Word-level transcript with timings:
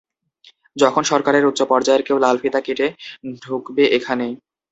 যখন 0.75 1.03
সরকারের 1.11 1.47
উচ্চপর্যায়ের 1.49 2.05
কেউ 2.07 2.17
লাল 2.19 2.35
ফিতা 2.39 2.59
কেটে 2.61 2.87
ঢুকবে 3.43 3.83
এখানে। 3.97 4.27